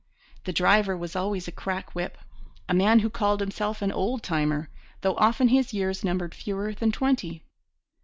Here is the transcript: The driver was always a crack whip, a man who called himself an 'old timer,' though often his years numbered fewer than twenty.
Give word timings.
The 0.45 0.51
driver 0.51 0.97
was 0.97 1.15
always 1.15 1.47
a 1.47 1.51
crack 1.51 1.93
whip, 1.93 2.17
a 2.67 2.73
man 2.73 3.01
who 3.01 3.09
called 3.11 3.39
himself 3.39 3.83
an 3.83 3.91
'old 3.91 4.23
timer,' 4.23 4.71
though 5.01 5.15
often 5.17 5.49
his 5.49 5.75
years 5.75 6.03
numbered 6.03 6.33
fewer 6.33 6.73
than 6.73 6.91
twenty. 6.91 7.43